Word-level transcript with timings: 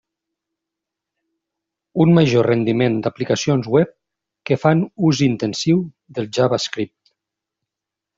Un 2.05 2.13
major 2.15 2.47
rendiment 2.51 2.95
d'aplicacions 3.07 3.69
web 3.75 3.91
que 4.51 4.57
fan 4.63 4.81
ús 5.11 5.21
intensiu 5.27 5.85
del 6.19 6.31
JavaScript. 6.39 7.13